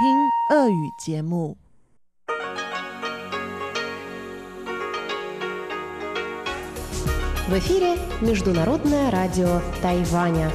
[0.00, 1.57] 听俄语节目。
[7.47, 10.51] В эфире Международное радио Тайваня.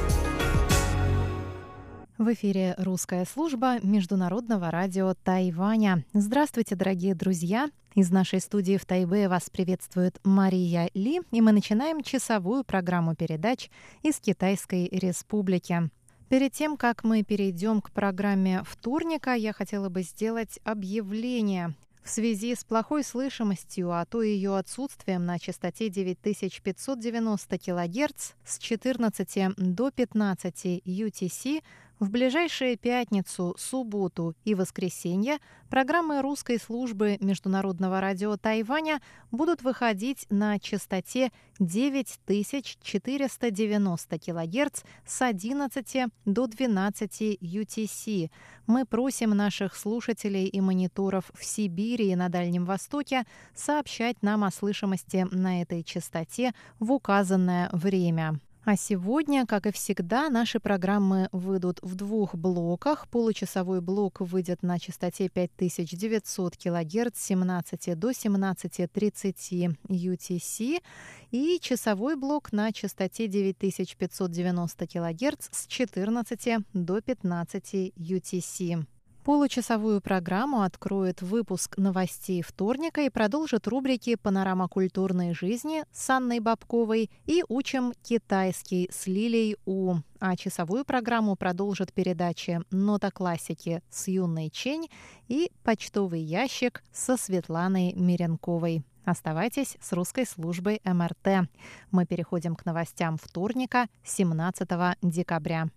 [2.19, 6.05] В эфире русская служба Международного радио Тайваня.
[6.13, 7.69] Здравствуйте, дорогие друзья!
[7.97, 13.71] Из нашей студии в Тайбе вас приветствует Мария Ли, и мы начинаем часовую программу передач
[14.03, 15.91] из Китайской Республики.
[16.29, 21.75] Перед тем, как мы перейдем к программе вторника, я хотела бы сделать объявление.
[22.03, 29.57] В связи с плохой слышимостью, а то ее отсутствием на частоте 9590 кГц с 14
[29.57, 31.63] до 15 UTC
[31.99, 35.39] в ближайшие пятницу, субботу и воскресенье
[35.71, 39.01] программы русской службы Международного радио Тайваня
[39.31, 48.31] будут выходить на частоте 9490 кГц с 11 до 12 UTC.
[48.67, 53.25] Мы просим наших слушателей и мониторов в Сибири и на Дальнем Востоке
[53.55, 58.39] сообщать нам о слышимости на этой частоте в указанное время.
[58.69, 63.07] А сегодня, как и всегда, наши программы выйдут в двух блоках.
[63.09, 70.83] Получасовой блок выйдет на частоте 5900 кГц с 17 до 17.30 UTC
[71.31, 78.96] и часовой блок на частоте 9590 кГц с 14 до 15 UTC.
[79.27, 87.11] Получасовую программу откроет выпуск новостей вторника и продолжит рубрики «Панорама культурной жизни» с Анной Бабковой
[87.25, 89.97] и «Учим китайский» с Лилей У.
[90.21, 94.89] А часовую программу продолжит передачи «Нота классики» с Юной Чень
[95.27, 98.85] и «Почтовый ящик» со Светланой Миренковой.
[99.05, 101.49] Оставайтесь с русской службой МРТ.
[101.91, 104.69] Мы переходим к новостям вторника, 17
[105.03, 105.69] декабря.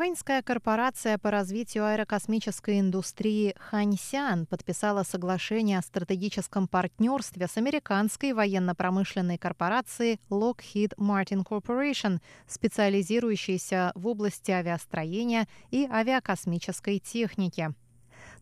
[0.00, 9.36] Тайваньская корпорация по развитию аэрокосмической индустрии Ханьсян подписала соглашение о стратегическом партнерстве с американской военно-промышленной
[9.36, 17.74] корпорацией Lockheed Martin Corporation, специализирующейся в области авиастроения и авиакосмической техники.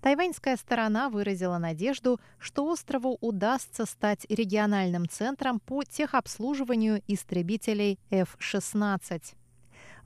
[0.00, 9.34] Тайваньская сторона выразила надежду, что острову удастся стать региональным центром по техобслуживанию истребителей F-16.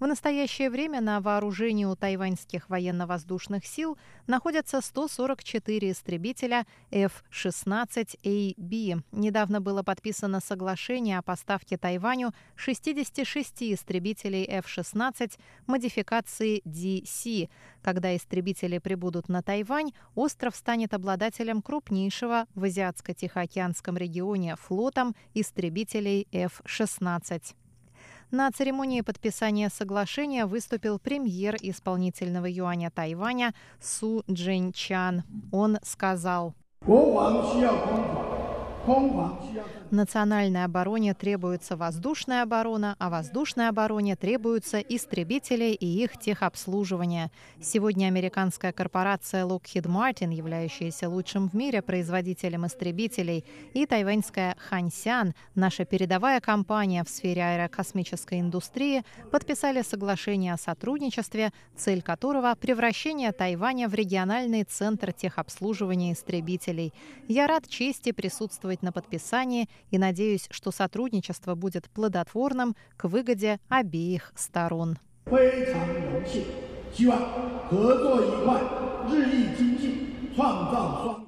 [0.02, 3.96] В настоящее время на вооружении у тайваньских военно-воздушных сил
[4.26, 9.04] находятся 144 истребителя F-16AB.
[9.12, 17.48] Недавно было подписано соглашение о поставке Тайваню 66 истребителей F-16 модификации DC.
[17.80, 27.54] Когда истребители прибудут на Тайвань, остров станет обладателем крупнейшего в Азиатско-Тихоокеанском регионе флотом истребителей F-16.
[28.32, 35.24] На церемонии подписания соглашения выступил премьер исполнительного юаня Тайваня Су Джинчан.
[35.52, 36.54] Он сказал,
[39.92, 47.30] Национальной обороне требуется воздушная оборона, а воздушной обороне требуются истребители и их техобслуживание.
[47.60, 53.44] Сегодня американская корпорация Lockheed Martin, являющаяся лучшим в мире производителем истребителей,
[53.74, 62.00] и тайваньская Ханьсян, наша передовая компания в сфере аэрокосмической индустрии, подписали соглашение о сотрудничестве, цель
[62.00, 66.94] которого– превращение Тайваня в региональный центр техобслуживания истребителей.
[67.28, 74.31] Я рад чести присутствовать на подписании и надеюсь, что сотрудничество будет плодотворным к выгоде обеих
[74.35, 74.97] сторон.
[75.25, 76.45] 非常荣幸，
[76.93, 77.19] 希望
[77.69, 78.61] 合作愉快，
[79.09, 81.27] 日益精进，创造双。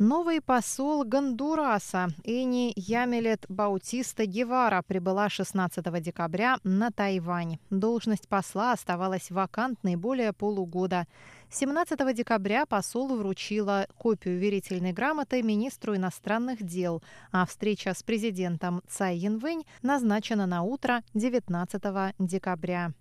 [0.00, 7.58] Новый посол Гондураса Эни Ямелет Баутиста Гевара прибыла 16 декабря на Тайвань.
[7.68, 11.08] Должность посла оставалась вакантной более полугода.
[11.53, 19.17] 17 декабря посол вручила копию верительной грамоты министру иностранных дел, а встреча с президентом Цай
[19.17, 22.93] Янвэнь назначена на утро 19 декабря.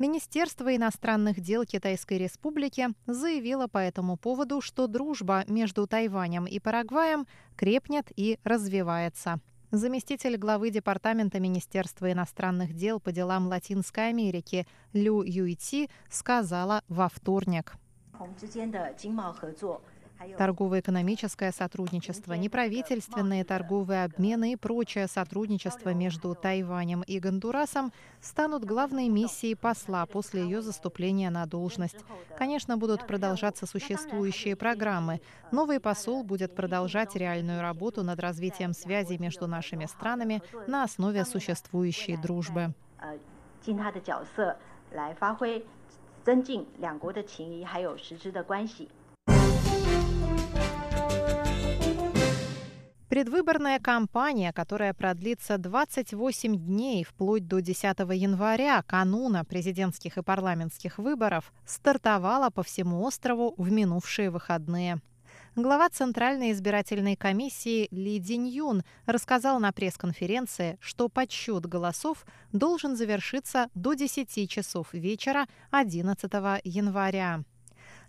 [0.00, 7.24] Министерство иностранных дел Китайской Республики заявило по этому поводу, что дружба между Тайванем и Парагваем
[7.54, 9.40] крепнет и развивается.
[9.70, 17.76] Заместитель главы Департамента Министерства иностранных дел по делам Латинской Америки Лю Юйти сказала во вторник
[20.37, 27.91] Торгово-экономическое сотрудничество, неправительственные торговые обмены и прочее сотрудничество между Тайванем и Гондурасом
[28.21, 32.05] станут главной миссией посла после ее заступления на должность.
[32.37, 35.21] Конечно, будут продолжаться существующие программы.
[35.51, 42.15] Новый посол будет продолжать реальную работу над развитием связей между нашими странами на основе существующей
[42.15, 42.73] дружбы.
[43.61, 44.57] 尽他的角色
[44.91, 45.63] 来发挥
[46.25, 48.89] 增进两国的情谊，还有实质的关系。
[53.09, 62.49] Предвыборная кампания, которая продлится 28 дней вплоть до 10 января, кануна президентских и парламентских выборов, стартовала
[62.49, 65.01] по всему острову в минувшие выходные.
[65.58, 73.94] Глава Центральной избирательной комиссии Ли Динь рассказал на пресс-конференции, что подсчет голосов должен завершиться до
[73.94, 76.30] 10 часов вечера 11
[76.62, 77.42] января.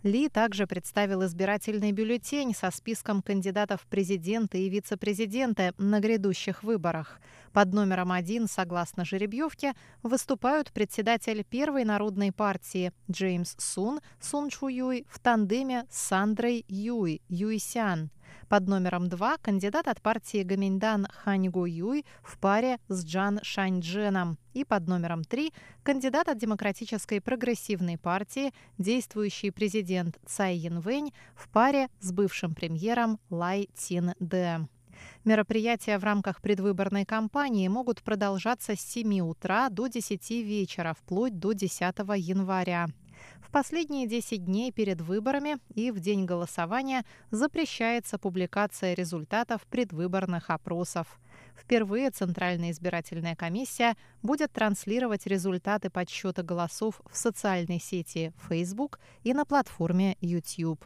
[0.04, 7.20] Ли также представил избирательный бюллетень со списком кандидатов в президенты и вице-президенты на грядущих выборах.
[7.52, 9.74] Под номером один, согласно жеребьевке,
[10.04, 17.22] выступают председатель Первой народной партии Джеймс Сун, Сун Чу Юй, в тандеме с Сандрой Юй,
[17.28, 18.12] Юйсян.
[18.50, 24.38] Под номером два кандидат от партии Гаминьдан Хань Го Юй в паре с Джан Шаньчженом.
[24.54, 25.54] И под номером три
[25.84, 33.68] кандидат от Демократической прогрессивной партии, действующий президент Цай Янвэнь в паре с бывшим премьером Лай
[33.76, 34.68] Тин Дэ.
[35.26, 41.52] Мероприятия в рамках предвыборной кампании могут продолжаться с 7 утра до 10 вечера, вплоть до
[41.52, 41.82] 10
[42.16, 42.88] января.
[43.40, 51.20] В последние 10 дней перед выборами и в день голосования запрещается публикация результатов предвыборных опросов.
[51.56, 59.46] Впервые Центральная избирательная комиссия будет транслировать результаты подсчета голосов в социальной сети Facebook и на
[59.46, 60.86] платформе YouTube.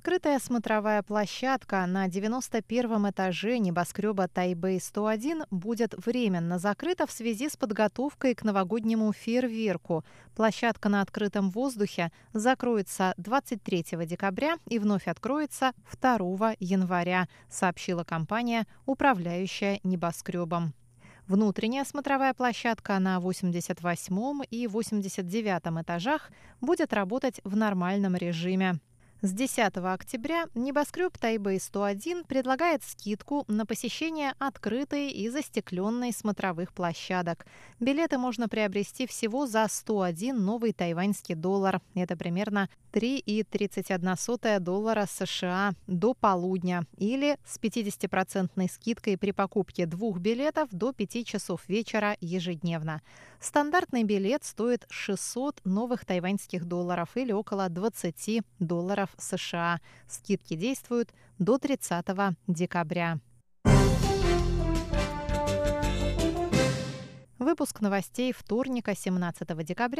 [0.00, 8.34] Открытая смотровая площадка на 91 этаже небоскреба Тайбэй-101 будет временно закрыта в связи с подготовкой
[8.34, 10.02] к новогоднему фейерверку.
[10.34, 19.80] Площадка на открытом воздухе закроется 23 декабря и вновь откроется 2 января, сообщила компания, управляющая
[19.84, 20.72] небоскребом.
[21.28, 26.30] Внутренняя смотровая площадка на 88 и 89 этажах
[26.62, 28.80] будет работать в нормальном режиме.
[29.22, 37.44] С 10 октября небоскреб Тайбэй-101 предлагает скидку на посещение открытой и застекленной смотровых площадок.
[37.80, 41.82] Билеты можно приобрести всего за 101 новый тайваньский доллар.
[41.94, 50.70] Это примерно 3,31 доллара США до полудня или с 50% скидкой при покупке двух билетов
[50.70, 53.02] до 5 часов вечера ежедневно.
[53.40, 59.80] Стандартный билет стоит 600 новых тайваньских долларов или около 20 долларов США.
[60.06, 62.04] Скидки действуют до 30
[62.46, 63.18] декабря.
[67.38, 69.98] Выпуск новостей вторника, 17 декабря